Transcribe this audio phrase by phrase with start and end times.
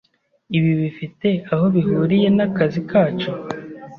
[0.57, 3.29] Ibi bifite aho bihuriye nakazi kacu?